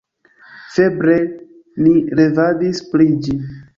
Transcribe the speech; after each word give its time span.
Febre 0.77 1.17
ni 1.83 1.93
revadis 2.21 2.83
pri 2.95 3.11
ĝi. 3.27 3.37